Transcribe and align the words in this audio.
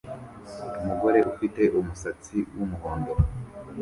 Umugore 0.79 1.19
ufite 1.31 1.61
umusatsi 1.79 2.37
wumuhondo 2.55 3.11